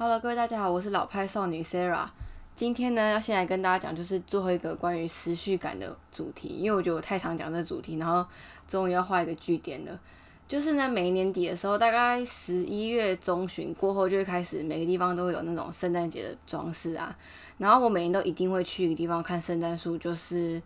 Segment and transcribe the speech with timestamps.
[0.00, 2.06] Hello，各位大家好，我是老派少女 Sarah。
[2.54, 8.24] 今天呢，要先来跟大家讲，就是最后一个关于时序感的主题，因为我觉得我太常讲这主题，然后
[8.68, 10.00] 终于要画一个句点了。
[10.46, 17.18] 就是呢，每年底的时候，大概十一月中旬过后，就会开始每个地方都会有那种圣诞节的装饰啊。
[17.56, 20.62] 然后我每年都一定会去一个地方看圣诞树，就是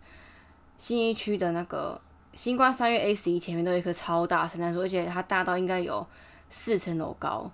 [0.77, 1.99] 新一区的那个
[2.35, 6.05] 星光三月 A 十一前面都有一棵超大圣诞树，而且它大到应该有
[6.51, 7.51] 四层楼高。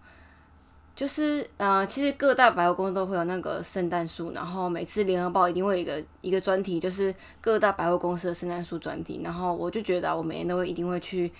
[0.99, 9.21] 就是呃，其实各大百货公司都会有那个圣诞树，然后每次联合报一定会有一个一个专题，就是各大百货公司的圣诞树专题。
[9.23, 11.31] 然后我就觉得我每年都会一定会去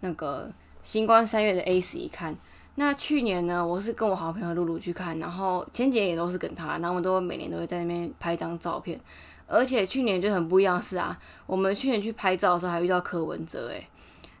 [0.00, 0.50] 那个
[0.82, 2.36] 星光三月的 A 十一看。
[2.74, 9.00] 那去年呢，我是跟我好朋友露露去看，然后前几年也都是跟他，然后我们都每年都会在那边拍一张照片。
[9.46, 11.16] 而且去年就很不一样是啊，
[11.46, 13.86] 我们去年去拍照的时候还遇到柯文哲诶。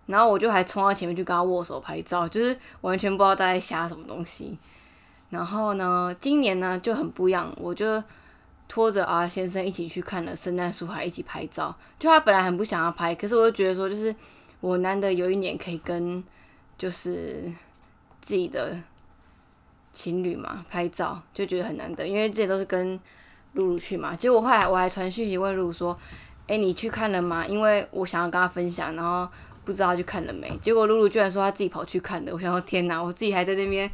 [0.06, 4.56] 然后我就还冲到前面去跟他握手拍照，就是完全不知道他在瞎什么东西。
[5.30, 8.00] 然后呢，今年呢就很不一样，我就
[8.68, 11.74] 拖着啊先生一起去看了圣诞树，还一起拍照。
[11.98, 14.14] 就他本来很不想要拍，可是我就觉得说，就是
[14.60, 16.22] 我难得有一年可以跟
[16.78, 17.42] 就是
[18.20, 18.78] 自己的
[19.92, 22.98] 情侣嘛拍照，就觉得很难得，因为这些都是跟
[23.54, 24.14] 露露去嘛。
[24.14, 25.98] 结果后来我还传讯息问露露说
[26.46, 29.28] ：“哎，你去看了吗？”因为我想要跟他分享，然后。
[29.66, 30.48] 不知道他去看了没？
[30.58, 32.32] 结果露露居然说他自己跑去看了。
[32.32, 33.90] 我想说天哪，我自己还在那边，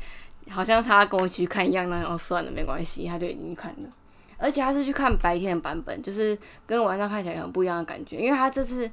[0.50, 1.88] 好像他跟我一起去看一样。
[1.88, 3.88] 那后算了，没关系，他就已经看了。
[4.36, 8.18] 而且他是去看白天的版本，就是跟晚上看起来很不一样的感觉。
[8.18, 8.90] 因为他这次，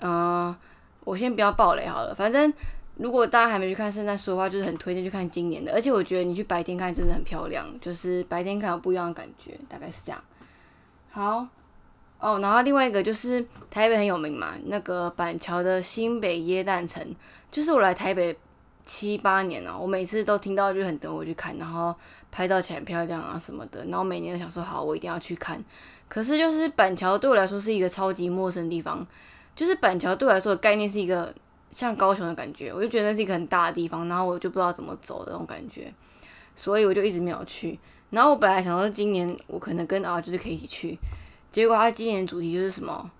[0.00, 0.54] 嗯，
[1.04, 2.14] 我先不要暴雷好了。
[2.14, 2.52] 反正
[2.94, 5.72] 如果大家还没去看圣诞树的话，就是很推荐去看今年的。
[5.72, 10.22] 而且我觉得你去白天看真的很漂亮，就是白天看有不一样的感觉，大概是这样。
[11.10, 11.48] 好。
[12.20, 17.14] 哦，然后另外一个就是台北很有名嘛，那个板桥的新北耶诞城，
[17.50, 18.36] 就是我来台北
[18.84, 21.94] 七八年了，我每次都听到就很等我去看，然后
[22.32, 25.62] 拍照起来很漂亮啊什么的，然后每年都想说好，我一定要去看。
[26.08, 29.06] 可是就是板桥对我来说是一个超级陌生的地方，
[29.54, 31.32] 就是板桥对我来说的概念是一个
[31.70, 35.92] 像高雄的感觉，我就觉得是一个很大的地方，然后我就不知道怎么走的那种感觉，
[36.56, 37.78] 所以我就一直没有去。
[38.10, 40.98] 然后我本来想说今年我可能跟啊就是可以一起去。
[41.50, 43.10] 结果他今年主题就是什么，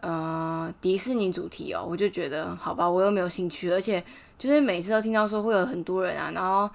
[0.00, 4.02] 呃，迪士尼主题哦，我就觉得好吧，我又没有兴趣，而且
[4.38, 6.70] 就是每次都听到说会有很多人啊，然后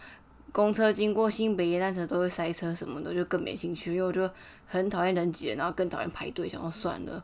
[0.51, 4.30] 公车经过新北耶诞城都会塞车什么的，就更没兴趣，因为我就
[4.68, 7.24] 很讨厌人挤人，然后更讨厌排队，想说算了，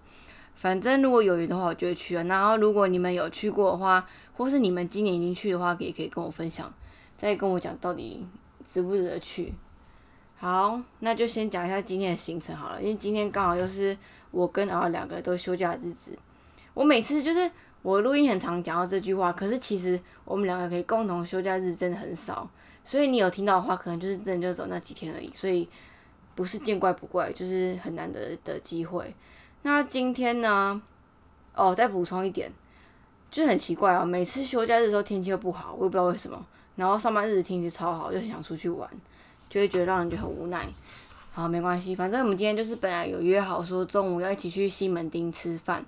[0.55, 2.23] 反正如果有缘的话，我就会去啊。
[2.23, 6.73] 然后如果你们有去过的话，或是你们今年已经去的话，也可以跟我分享，
[7.17, 8.25] 再跟我讲到底
[8.65, 9.53] 值不值得去。
[10.39, 13.97] 好，那就先讲一下今天的行程好了，因为今天刚好又是
[14.29, 16.17] 我跟敖两个都休假的日子。
[16.75, 17.49] 我每次就是
[17.81, 22.47] 我录音很常讲到这句话，可是其实我们两个可以共同休假日真的很少，
[22.83, 25.67] 所以你有听到的话，可能就是真的就走那几天而已，所以
[26.35, 29.15] 不是见怪不怪，就是很难得的机会。
[29.63, 30.79] 那今天呢？
[31.55, 32.51] 哦，再补充一点，
[33.31, 38.87] 就很奇怪啊，每次休假日的时候天气又不好，我也不知道为什么，然后上班日子天气超好，就很想出去玩。
[39.49, 40.67] 就会觉得让人觉得很无奈。
[41.31, 45.85] 好，没关系，反正我们今天就是本来有约好说中午要一起去西门町吃饭，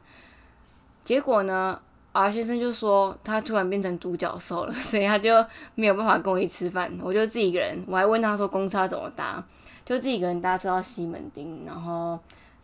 [1.03, 1.81] 结果呢
[2.11, 5.43] ，R 先生就说他突然变成独角兽了， 所以他就
[5.73, 6.95] 没有办法跟我一起吃饭。
[7.01, 9.43] 我就自己一个人，我还问他说公车怎么搭，
[9.83, 12.19] 就自己一个人搭车到西门町，然后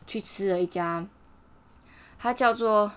[0.05, 1.03] 去吃了一家，
[2.19, 2.91] 它叫做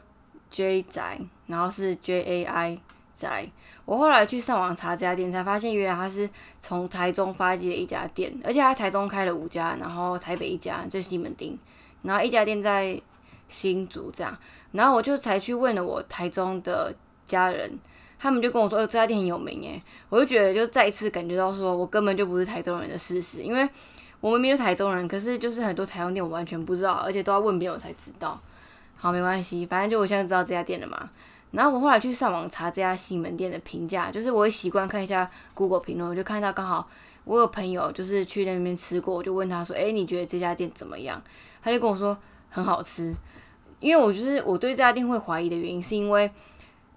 [0.51, 2.79] J 宅，然后是 J A I。
[3.19, 3.45] 在
[3.85, 6.31] 我后来去上网查这家店，才发现原来它是
[6.61, 11.59] 从台中发迹的一家店，而且它台中开了五家，然后台北一家就西门町，
[12.03, 12.97] 然后一家店在
[13.49, 14.39] 新竹这样，
[14.71, 16.95] 然后我就才去问了我台中的
[17.27, 17.77] 家人，
[18.21, 23.69] 他们就跟我说，哦，这家店很有名诶，我就觉得就再一次感觉到说我根本就不是台中人的事实，因为
[24.21, 28.41] 我明明是台中人，可是就是很多台中店我完全不知道，而且都要问别人我才知道。
[28.97, 31.11] 好，没关系，反正就我现在知道这家店了嘛。
[31.51, 36.89] 然后我后来去上网查这家西门店的评价，就是我会习惯看一下 Google 评论，我就看到刚好
[37.25, 41.23] 我有朋友就是去那边吃过，我就问他说：“哎，你觉得这家店怎么样？”
[41.63, 42.17] 他就跟我说
[42.51, 43.15] 很好吃。
[43.81, 46.29] 因为我就是我对这家店会怀疑的原因，是因为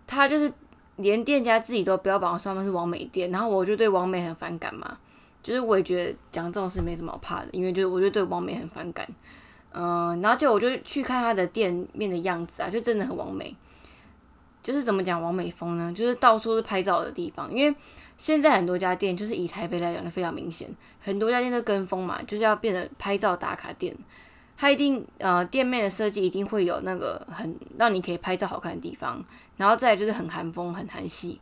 [0.07, 0.51] 他就是
[0.95, 4.97] 连店家自己都标榜说他们是王美店，然后我就对王美很反感嘛。
[5.43, 9.07] 就是我也觉得讲这种事没什么好怕的，因为就是我就对王美很反感。
[9.73, 13.55] 嗯，然后就我就去看他的店面的样子啊，就真的很王美。
[14.63, 15.91] 就是怎么讲完美风呢？
[15.95, 17.75] 就是到处是拍照的地方，因为
[18.17, 20.69] 现在很多家店就是以台北来讲的非常明显，
[20.99, 23.95] 很多家店都跟风嘛，就是要变得拍照打卡店。
[24.57, 29.23] 它一定呃店面的设计一定会有那个很让你可以拍照好看的地方，
[29.57, 31.41] 然后再就是很韩风很韩系，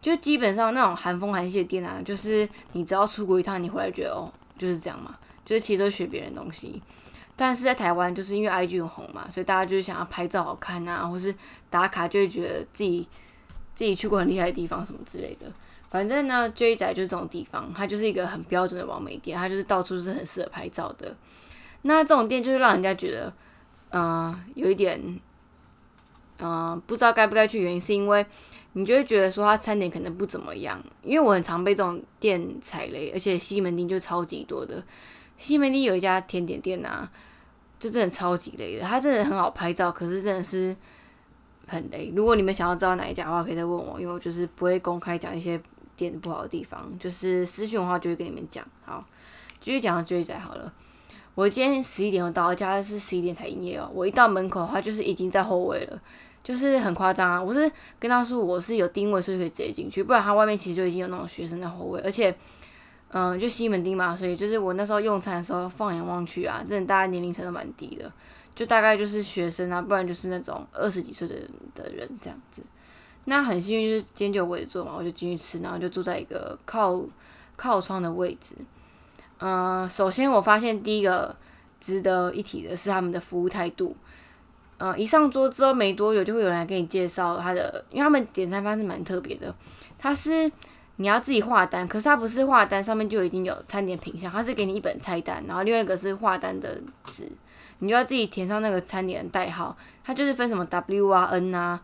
[0.00, 5.14] 就基本上那种韩风韩系的店啊，就是你只要出国一趟，你回来觉得哦，就是这样嘛，
[5.44, 6.80] 就是其实都学别人东西。
[7.36, 11.34] 但是在台湾，就是因为 IG 很红嘛，所以大家就是想要拍照好看啊，或是
[11.68, 13.08] 打卡，就会觉得自己
[13.74, 15.50] 自己去过很厉害的地方什么之类的。
[15.90, 21.16] 反正呢，J 仔就是这种地方，它就是一个很标准的完美店，它就是到处是很适合拍照的。
[21.82, 23.32] 那这种店就是让人家觉得，
[23.90, 25.20] 嗯，有一点，
[26.38, 28.26] 嗯，不知道该不该去，原因是因为
[28.72, 30.82] 你就会觉得说它餐点可能不怎么样。
[31.02, 34.82] 因为我很常被这种店踩雷，而且西门町就超级多的。
[35.36, 37.10] 西门町有一家甜点店啊，
[37.78, 40.74] 就真的超级雷的，它真的很好拍照，可是真的是
[41.66, 42.12] 很雷。
[42.14, 45.60] 如果你们想要知道哪一家的话，可以再问我，因为我就是不会公开讲一些
[45.96, 48.64] 店不好的地方，就是私讯的话就会跟你们讲。
[48.84, 49.04] 好，
[49.60, 50.72] 继续讲到追仔好了。
[51.34, 53.90] 我今天十一点钟到，家是十一点才营业哦。
[53.92, 56.00] 我一到门口的话，就是已经在后位了，
[56.44, 57.42] 就是很夸张啊。
[57.42, 62.32] 我是跟他说我是有定位，所以可以直接进去，不然他外面其实就已经有那种学生在后位，而且，
[63.16, 68.10] 嗯，就西门町嘛，所以就是我那时候用餐的时候，放眼望去啊，真的大家年龄层都蛮低的，
[68.56, 71.36] 就大概就是学生啊，不然就是那种二十几岁的
[71.76, 72.60] 的人这样子。
[73.26, 77.00] 那很幸运，就是今天就有位置坐嘛，我就进去吃，然后就坐在一个靠
[77.54, 78.56] 靠窗的位置。
[79.38, 81.36] 嗯，首先我发现第一个
[81.78, 83.96] 值得一提的是他们的服务态度。
[84.78, 89.54] 嗯，一上桌之后没多久，就会有人来给你介绍他的，因为他们点餐方式蛮特别的。
[89.96, 90.50] 他是
[90.96, 97.28] 你要自己画单，可是它不是画单上面就已经有餐点品相，它是给你一本菜单，然后另外一个是画单的纸，
[97.80, 99.76] 你就要自己填上那个餐点的代号。
[100.04, 101.80] 它就是分什么 W 啊、N 啊、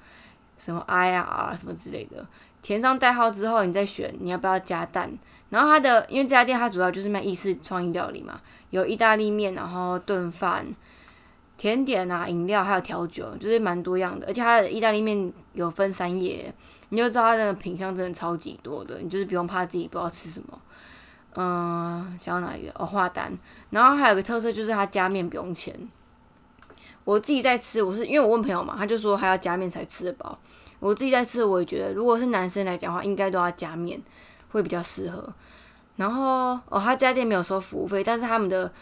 [0.56, 2.26] 什么 I 啊、R 什么之类的。
[2.62, 5.10] 填上代号之后，你再选你要不要加蛋。
[5.48, 10.66] 然后它的，因为这家店它主要就是卖意式创意料理嘛，有意大利面，然后炖饭、
[11.56, 14.26] 甜点啊、饮料还有调酒，就是蛮多样的。
[14.26, 16.54] 而且它的意大利面有分三页，
[16.90, 20.60] 你就知道它的品相真的超级多的，你就是不用怕自己不知道吃什么。
[21.34, 22.74] 嗯，讲到哪里了？
[22.76, 23.32] 哦，画单。
[23.70, 25.74] 然后还有个特色就是它加面不用钱。
[27.04, 30.38] 我自己在吃，我是因为我问朋友嘛，他就说还要加面才吃得饱。
[30.78, 34.00] 我自己在吃，我也觉得如果是男生来讲的话，应该都要加面。
[34.52, 35.32] 会比较适合，
[35.94, 38.72] 然后哦，他这家店没有收服务费，但是他们的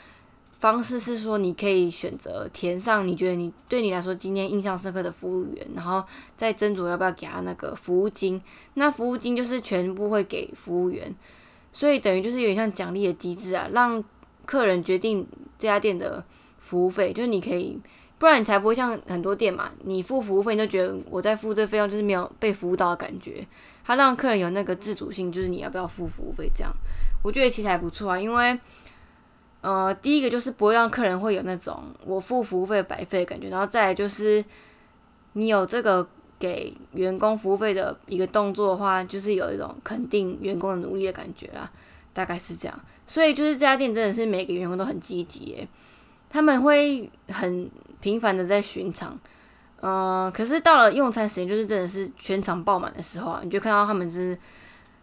[0.59, 6.05] 方式是说，你可以选择填上你觉得你对你来说今天印象深刻的服务员，然后
[6.37, 8.41] 再斟酌要不要给他那个服务金。
[8.75, 11.15] 那服务金就是全部会给服务员，
[11.73, 14.03] 所以等于就是有点像奖励的机制啊，让
[14.45, 15.27] 客人决定
[15.59, 16.25] 这家店的
[16.59, 17.79] 服务费，就是你可以。
[18.19, 23.47] 不然你才不会像很多店嘛，你付服务费你就觉得我在付这费用就是没有被服务到的感觉。
[23.85, 26.73] 他让客人有那个自主性，就是你要不要付服务费这样，
[27.23, 28.19] 我觉得其实还不错啊。
[28.19, 28.59] 因为
[29.61, 34.45] 呃，第一个就是不会让客人会有那种我付服务费白费的感觉，然后再来就是
[35.33, 36.07] 你有这个
[36.39, 41.71] 给员工服务费的一个动作的话，就是有一种肯定员工的努力的感觉啦，
[42.13, 42.81] 大概是这样。
[43.07, 45.69] 所以就是这家店真的是每个员工都很积极诶。
[46.31, 47.71] 他们会很
[48.01, 49.19] 频繁的在巡场，
[49.81, 54.39] 嗯，可是到了用餐时间，就是真的是全场爆满的时候啊，你就看到他们是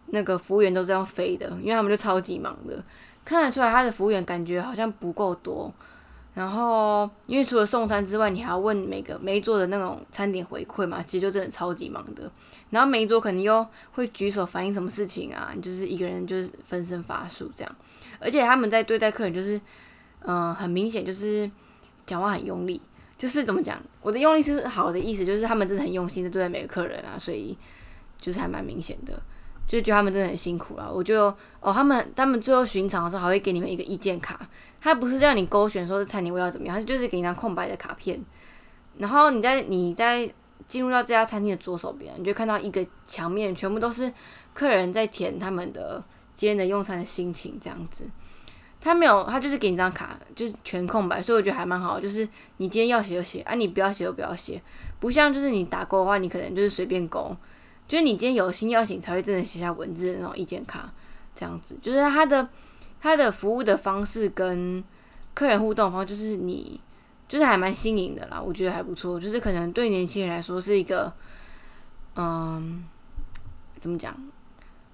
[0.06, 2.80] 那个服务员都这样飞的，因为他们就超级忙的，
[3.26, 5.70] 看得出来他的服务员感觉好像不够多。
[6.32, 12.30] 然后因为除了送餐之外，你还要问每个每一桌的那种餐点回馈嘛，其实就真的超级忙的。
[12.70, 17.76] 然后每一桌肯定又会举手反映什么事情啊，你就是一个人就是分身乏术这样，
[18.18, 19.60] 而且他们在对待客人就是。
[20.28, 21.48] 嗯，很明显就是
[22.04, 22.80] 讲话很用力，
[23.16, 23.80] 就是怎么讲？
[24.02, 27.56] 我的用力是好的意思，就是他们真的很用心的对待每个客人啊，所以
[28.18, 29.22] 就是还蛮明显的，
[29.66, 30.92] 就觉得他们真的很辛苦了。
[30.92, 31.24] 我就
[31.60, 34.38] 哦，他们他们最后巡场的时候还会给你们一个意见卡，
[34.80, 38.20] 他不是叫你勾选说是餐厅味道怎么样，他就是给你张空白的卡片，
[38.98, 40.32] 然后你在你在
[40.66, 44.12] 进入到这家餐厅的左手边，你就看到一个墙面全部都是
[44.54, 46.02] 客人在填他们的
[46.34, 48.08] 今天的用餐的心情这样子。
[48.78, 51.98] 他没有，他就是给你张卡，就是全空白，所以我觉得还蛮好。
[51.98, 54.62] 就是你今天要写就写，啊，你不要写就不要写，
[55.00, 57.34] 不像就是你打勾的话，你可能就是随便勾。
[57.88, 60.92] 就是你今天有心要写，才会真的写下文字的那种意见卡，
[61.34, 61.78] 这样子。
[61.80, 62.48] 就是他的
[63.00, 64.82] 他的服务的方式跟
[65.34, 66.80] 客人互动方，就是你
[67.28, 69.20] 就是还蛮新颖的啦，我觉得还不错。
[69.20, 71.12] 就是可能对年轻人来说是一个，
[72.16, 72.84] 嗯，
[73.78, 74.16] 怎么讲？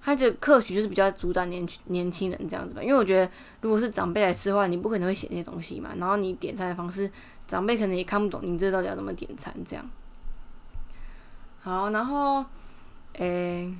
[0.05, 3.31] 他的客群就是比较主打年年轻人这样子吧，因为我觉得
[3.61, 5.91] 如果是长辈来吃的话，你不可能会写那些东西嘛。
[5.97, 7.09] 然后你点餐的方式，
[7.47, 9.89] 长辈可能也看不懂，你这到底要怎么点餐这样。
[11.61, 12.43] 好，然后
[13.13, 13.73] 诶，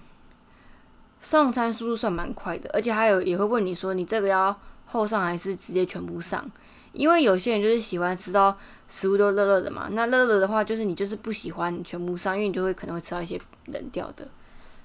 [1.21, 6.49] 送餐速度算蛮快的，而且还有也会问你说你这个要后上还是直接全部上，
[6.91, 9.87] 因为有些人就是喜欢吃到食物都热热的嘛。
[9.91, 14.27] 那热热的话，就是你就是不喜欢全部上，因为你就会可能会吃到一些冷掉的。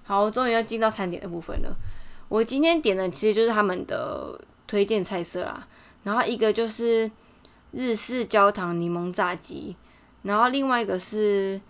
[0.05, 1.77] 好，终于要进到餐点的部分了。
[2.29, 5.67] 我今天点的其实就是他们的推荐菜色啦，
[6.05, 7.11] 然后一个就是
[7.73, 9.77] 日式焦糖柠檬炸鸡，
[10.23, 11.61] 然后另外一个是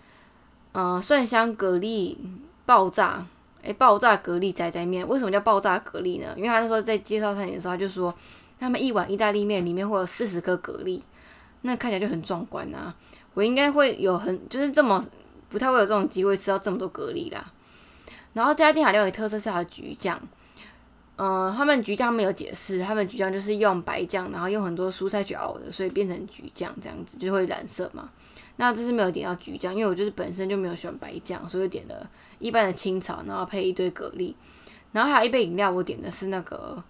[0.73, 2.15] 呃蒜香蛤蜊
[2.69, 3.25] 爆炸，
[3.63, 5.07] 诶，爆炸蛤蜊仔仔面。
[5.07, 6.31] 为什么叫爆炸蛤蜊呢？
[6.37, 8.13] 因为他那时候在介绍餐点的时候，他就说
[8.59, 11.01] 他们一碗意大利面里面会有四十颗蛤蜊，
[11.63, 12.93] 那看起来就很壮观啊。
[13.33, 15.03] 我应该会有很就是这么
[15.49, 17.43] 不太会有这种机会吃到这么多蛤蜊啦。
[18.33, 20.21] 然后这家店还另外一个特色是它的橘酱。
[21.15, 28.09] 呃，他们橘酱没有解释，他们橘酱就是用白酱，然后用很多蔬菜去熬的，所以变成橘酱这样子就会染色嘛。
[28.61, 34.35] 那这是没有点到橘酱，因为我就是本身就没有喜欢白酱，所以点了一般的清炒，然后配一堆蛤蜊，
[34.91, 36.83] 然后还有一杯饮料，我点的是那个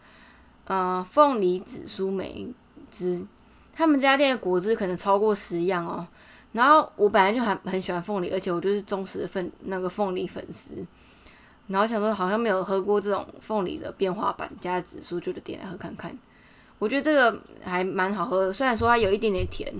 [0.65, 2.47] 呃凤梨紫苏梅
[2.89, 3.23] 汁。
[3.71, 6.07] 他们家店的果汁可能超过十样哦。
[6.53, 10.73] 然后我本来就很很喜欢凤梨，而且我就是忠实的粉那个凤梨粉丝。
[11.67, 16.17] 然后想说好像没有喝过这种凤梨的变化版加紫苏，就点来喝看看。
[16.79, 19.71] 我觉得这个还蛮好喝的，虽然说它有一点点甜，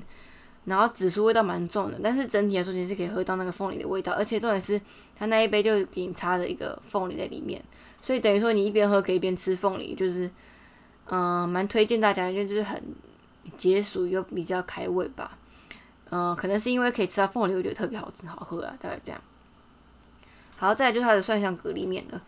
[0.69, 4.13] 然后紫苏味道蛮重的，但是整体来说你是可以喝到那个凤梨的味道。
[4.13, 4.79] 而且重点是
[5.15, 7.61] 它那一杯就给你插着一个凤梨在里面，
[7.99, 10.29] 所以等于说你一边喝可以一边吃凤梨，就是
[11.07, 12.81] 嗯蛮推荐大家，因为就是很
[13.57, 15.37] 解暑又比较开胃吧。
[16.11, 19.21] 嗯，可能是因为可以吃到凤梨，我觉得特别好吃好喝啊，大概这样。
[20.57, 22.21] 好，再来就是它的蒜香蛤蜊面了。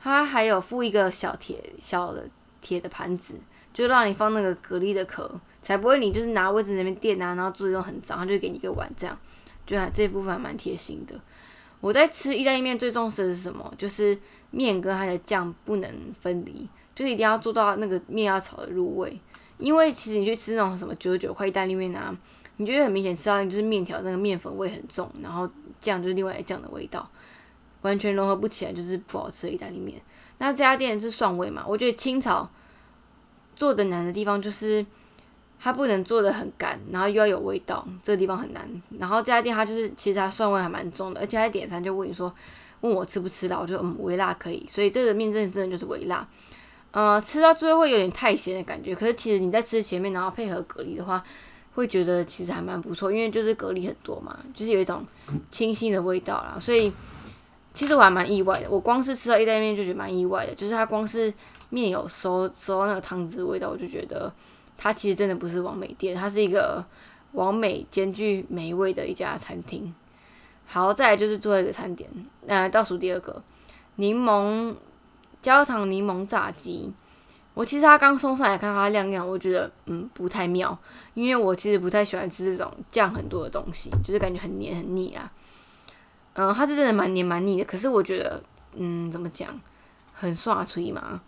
[0.00, 2.28] 它还有附一个小铁小的
[2.60, 3.38] 铁的盘子，
[3.72, 9.14] 就让你放那个蛤蜊的壳，才不会你就是拿位置那边垫啊，然后做这种很脏，它就给你一个碗这样。
[9.66, 11.14] 就还这部分还蛮贴心的。
[11.82, 13.70] 我在吃意大利面最重视的是什么？
[13.76, 14.18] 就是
[14.50, 19.20] 面跟它的酱不能分离，就是一定要做到那个面要炒的入味。
[19.58, 22.16] 因为其实你去吃那种什么九十九块意大利面啊，
[22.56, 25.46] 你觉得很明显吃到就是面条那个面粉味很重，然后
[25.78, 27.06] 酱就是另外一酱的味道。
[27.82, 30.00] 完全融合不起来，就是不好吃的意大利面。
[30.38, 31.62] 那这家店是蒜味嘛？
[31.68, 32.50] 我觉得清炒
[33.54, 34.86] 做的难的地方就是
[35.60, 38.66] 它不能做的很干，然后又要有味道，这个地方很难。
[38.98, 42.32] 然后这家店它就是其实它蒜味还蛮重的，而且它点餐就问你说
[42.80, 44.66] 问我吃不吃辣，我就嗯微辣可以。
[44.70, 46.26] 所以这个面真的真的就是微辣。
[46.92, 51.22] 呃，吃到最后会有点太咸的感觉，可是其实你在吃前面，然后配合蛤蜊的话，
[51.74, 55.04] 会觉得其实还蛮不错，因为就是蛤蜊很多嘛，就是有一种
[55.50, 56.92] 清新的味道啦，所以。
[57.74, 61.32] 其实我还蛮意外的，我光是吃到意大利面就觉得蛮意外的，就是它光是
[61.70, 64.32] 面有收收那个汤汁味道，我就觉得
[64.78, 66.82] 它其实真的不是王美店，它是一个
[67.32, 69.94] 王美兼具美味的一家餐厅。
[70.64, 72.08] 好，再来就是最后一个餐点，
[72.46, 73.42] 呃，倒数第二个
[73.96, 74.74] 柠檬
[75.42, 76.90] 焦糖柠檬炸鸡。
[77.54, 80.78] 我其实它刚送上来看它亮亮，我觉得嗯不太妙，
[81.14, 85.32] 因为我其实不太喜欢吃这种酱很多的东西，就是感觉很黏很腻啊。
[86.34, 88.40] 嗯，它是真的蛮黏蛮腻的，可是我觉得，
[88.76, 89.60] 嗯，怎么讲，
[90.12, 91.20] 很刷脆嘛。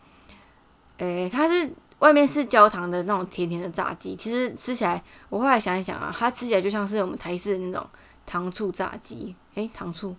[0.98, 1.68] 诶，它是
[2.00, 7.86] 外面是焦糖的那种甜甜的炸鸡，其实吃起来，我后来想一想啊，它吃起来就像是我们台式的那种
[8.26, 10.16] 糖醋炸鸡，诶，糖醋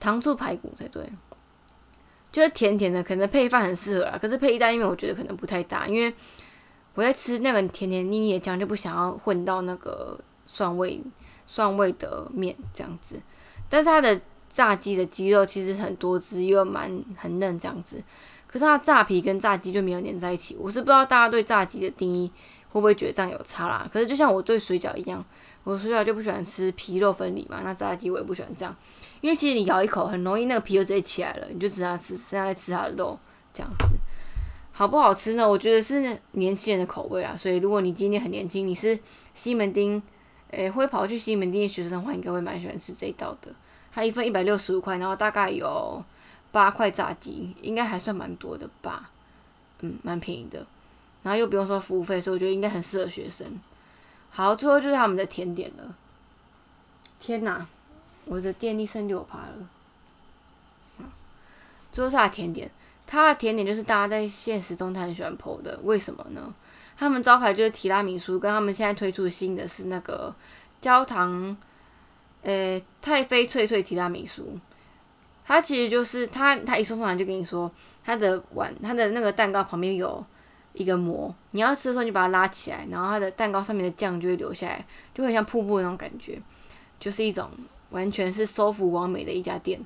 [0.00, 1.08] 糖醋排骨才对，
[2.30, 4.18] 就是甜甜的，可能配饭很适合啦。
[4.20, 6.14] 可是配意大利面，我觉得可能不太搭，因为
[6.94, 11.02] 我在吃那个甜甜腻腻的酱，就不想要混到那个蒜味
[11.46, 13.20] 蒜味的面这样子。
[13.68, 18.00] 但是它的炸鸡的鸡肉其实很多汁，又蛮很嫩这样子。
[18.54, 20.56] 可是它炸皮跟炸鸡就没有粘在一起。
[20.60, 22.30] 我是不知道大家对炸鸡的定义
[22.68, 23.84] 会不会觉得这样有差啦？
[23.92, 25.24] 可是就像我对水饺一样，
[25.64, 27.62] 我水饺就不喜欢吃皮肉分离嘛。
[27.64, 28.72] 那炸鸡我也不喜欢这样，
[29.20, 33.18] 因为其实你咬一口很容易那个皮就直接起来了，你就只能吃剩下吃它的肉
[33.52, 33.96] 这样子。
[34.70, 35.48] 好不好吃呢？
[35.48, 37.34] 我觉得是年轻人的口味啦。
[37.36, 38.96] 所以如果你今天很年轻，你是
[39.34, 40.00] 西门町，
[40.52, 43.52] 诶会跑去西门町的学生的话，应该会蛮喜欢吃这一道的。
[43.92, 46.00] 它一份一百六十五块，然后大概有
[46.54, 49.10] 八块炸鸡，应该还算蛮多的吧，
[49.80, 50.64] 嗯，蛮便宜的，
[51.24, 53.58] 然后又不用收服务费，所以我觉得应该很适合学生。
[54.30, 55.96] 好，最后就是他们的甜点了。
[57.18, 57.66] 天哪，
[58.26, 59.68] 我的电力剩六趴了。
[61.90, 62.70] 最后是它的甜点，
[63.04, 66.54] 它的甜点就是大家在现实中他很喜欢 PO 的，为什么呢？
[66.96, 70.32] 他们招牌就是提拉米苏，跟他们现在推出的新的是那个
[70.80, 71.56] 焦糖。
[72.42, 74.58] 呃，太妃脆脆提拉米苏，
[75.44, 77.70] 它其实就是它，它一送上来就跟你说，
[78.04, 80.24] 它的碗，它的那个蛋糕旁边有
[80.72, 86.40] 一个膜，你要吃的时候你把它拉起来，然后它的蛋糕上面的酱就会流下来，就会像瀑布那种感觉，
[86.98, 87.48] 就是一种
[87.90, 89.80] 完全是收服完美的一家店。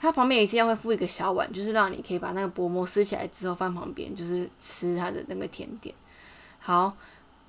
[0.00, 5.94] 它旁边也是一样会附一个小碗，就是让你可以把那个薄膜撕起来之后放旁边，就是吃它的那个甜点。
[6.58, 6.96] 好。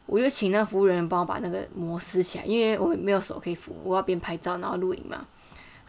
[0.09, 5.27] 我就请那服务人员帮我把那个膜撕起来，因为我没有手可以扶，我要边拍照然后录影嘛。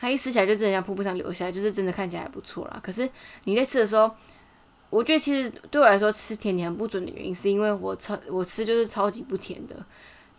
[0.01, 2.81] 它一吃起来就真的像瀑布上流下来，就是真的看起来还不错啦。
[2.83, 3.09] 可是
[3.45, 4.11] 你在吃的时候，
[4.91, 9.77] 我觉得其实对我来说吃甜甜很不准的原因，是因为我超我吃就是超级不甜的。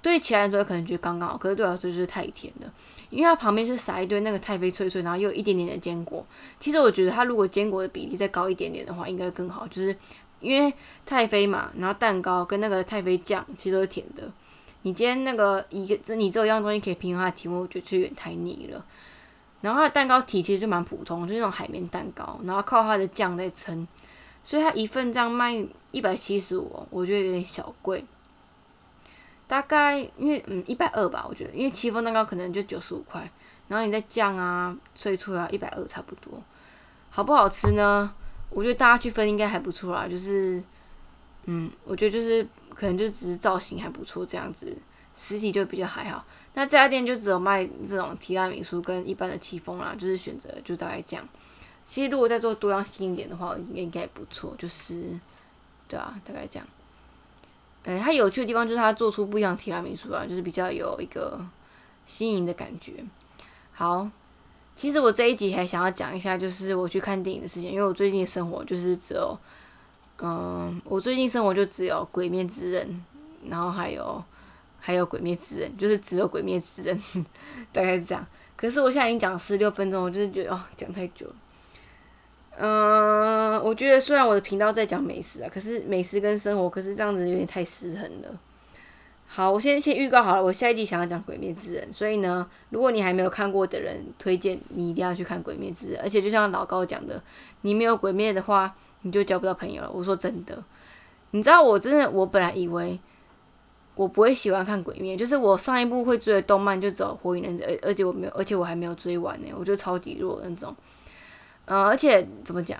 [0.01, 2.73] 对其他人说可能觉得刚刚好，可是对我来说就是太甜了。
[3.09, 6.25] 因为它旁边就撒一堆那个太妃脆脆，然后又有一点点的坚果。
[6.57, 9.67] 其实我觉得它如果坚果的比例再高一点点的话，应该更好。
[9.67, 9.93] 就是
[10.39, 10.73] 因为
[11.05, 14.31] 太妃嘛，然后蛋糕跟那个太妃酱其实都是甜的。
[14.83, 18.85] 你今天那个一个，你只有一样东西可以平衡它的甜味，我觉得就有点太腻了。
[19.61, 23.87] 然后它的蛋糕体其实就蛮普通，就是那种海绵蛋糕，然后靠它的酱在撑，
[24.43, 25.53] 所以它一份这样卖
[25.91, 28.03] 一百七十五，我觉得有点小贵。
[29.47, 33.29] 大概因为嗯一百二吧，我觉得，因为戚风蛋糕可能就九十五块，
[33.67, 36.39] 然后你再酱啊、脆脆啊，一百二差不多。
[37.09, 38.13] 好不好吃呢？
[38.51, 40.63] 我觉得大家去分应该还不错啦，就是
[41.45, 44.75] 嗯，我觉得就是可能就只是造型还不错这样子，
[45.21, 46.25] 实体就比较还好。
[46.53, 51.27] 那这家店就只有卖这种提拉米苏跟一般的戚风啦，就是选择就大概这样。
[51.85, 55.19] 其实如果再做多样性一点的话，应该也不错，就是
[55.89, 56.65] 对啊，大概这样。
[57.83, 61.39] 诶，它有趣的地方就是它做出不一样提拉米苏啊，就是比较有一个
[62.05, 63.03] 新颖的感觉。
[63.73, 64.09] 好，
[64.75, 69.37] 其实我这一集还想要讲一下，就是我去看电影的事情，因为我最近生活就是只有，
[70.21, 72.87] 嗯，我最近生活就只有《鬼面之刃》，
[73.49, 74.23] 然后还有
[74.79, 76.99] 还有《鬼灭之刃》，就是只有《鬼灭之刃》，
[77.71, 78.25] 大概是这样。
[78.55, 81.35] 可是我现在已经讲了十六分钟，我就是觉得哦，讲太久了。
[82.57, 88.39] 嗯，我觉得虽然我的频道在讲美食啊，可是美食跟生活，可是这样子有点太失衡了。
[89.27, 95.99] 好，我先先预告好了，我下一集想要讲《鬼灭之刃》，所以呢，如果你还没有看过的人，推荐你一定要去看《鬼灭之刃》。
[96.01, 97.21] 而且就像老高讲的，
[97.61, 99.89] 你没有鬼灭的话，你就交不到朋友了。
[99.89, 100.61] 我说真的，
[101.31, 102.99] 你知道我真的，我本来以为
[103.99, 110.73] 我不会喜欢看鬼灭，就是我上一部会追的动漫就只有《火影忍者》，而而且我没有，而且我还没有追完呢，我觉得超级弱那种。
[111.65, 112.79] 嗯，而且怎么讲，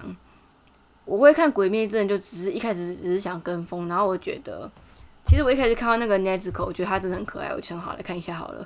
[1.03, 4.71] 我会看《鬼灭之刃》，就只是一开始只是想跟风，然后我觉得，
[5.25, 8.65] 其实我一开始看到那个 Nezuko，我觉得他真的很可爱，我就想好来看一下好了。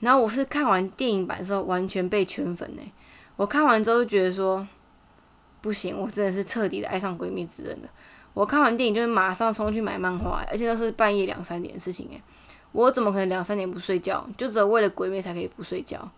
[0.00, 2.82] 然后我是看完电影版的时候完全被圈粉呢，
[3.36, 4.66] 我看完之后就觉得说，
[5.60, 7.88] 不行，我真的是彻底的爱上《鬼灭之刃》了。
[8.34, 12.22] 我看完电影就是马上冲去买漫画，而且那是半夜两三点的事情诶，
[12.72, 14.26] 我怎么可能两三点不睡觉？
[14.36, 16.10] 就只有为了《鬼妹》才可以不睡觉。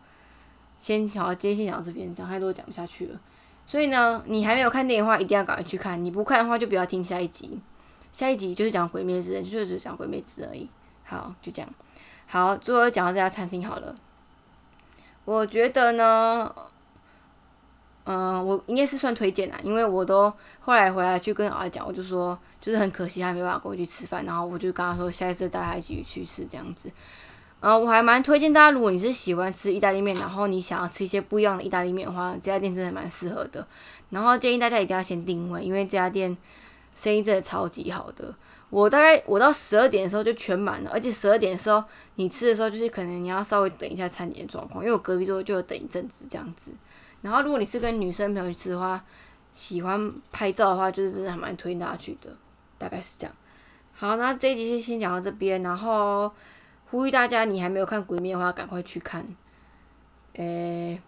[0.78, 3.20] 先好，今天先讲到这边，讲太多讲不下去了。
[3.66, 6.04] 所以呢，你还没有看电影的话，一定要赶快去看。
[6.04, 7.58] 你不看的话，就不要听下一集。
[8.12, 10.68] 下一集就是讲《鬼灭之刃》，就是讲《鬼灭之刃》而已。
[11.04, 11.68] 好，就这样。
[12.26, 13.96] 好，最后讲到这家餐厅好了。
[15.24, 16.54] 我觉得呢，
[18.06, 26.90] 嗯，我应该是算推荐啦，因为我都后来回来去跟儿子讲，我就说，就是很可惜他没办法跟我去吃饭，然后我就跟他说，下一次带他一起去吃这样子。
[27.60, 33.66] 呃，我还蛮推荐大家，如果你是喜欢吃意大利面，然后你想要吃一些不一样的意大利面的话，这家店真的蛮适合的。
[34.10, 36.36] 然后建议大家一定要先定位，因为这家店
[36.94, 38.34] 生意真的超级好的。
[38.68, 41.82] 我大概我到十二点的时候就全满了，而且十二点的时候
[42.16, 46.70] 你吃的时候就是可能你要稍微等一下餐点状况，因为我隔壁桌就有等一阵子这样子。
[47.24, 49.02] 然后如果你是跟女生朋友去吃的话，
[49.50, 52.36] 喜欢拍照的话，就是真的还蛮推荐大家去的，
[52.76, 53.34] 大概是这样。
[53.94, 56.30] 好，那这一集就先讲到这边，然后。
[56.90, 59.26] 呼吁大家，你还没有看《鬼灭》的话，赶快去看。
[60.34, 61.00] 诶，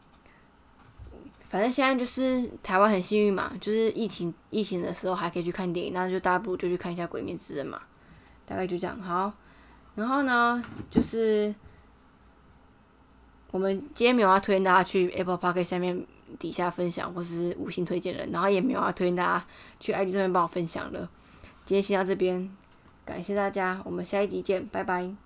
[1.48, 7.80] 反正现在就是台湾很幸运嘛，就是疫情疫情的时候还可以去看电影，那就大家不如就去看一下《鬼灭之刃》嘛。
[8.44, 9.32] 大概就这样，好。
[9.94, 11.54] 然后呢，就是
[13.50, 16.04] 我们今天没有要推荐大家去 Apple Park 下面
[16.38, 19.46] 底下分享或是五星推荐人，然后也没有要推荐大家
[19.80, 21.08] 去 IG 上面帮我分享了。
[21.64, 22.50] 今天先到这边，
[23.04, 25.25] 感谢大家，我们下一集见，拜拜。